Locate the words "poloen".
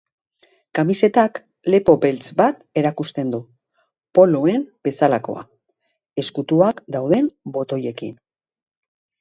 4.21-4.65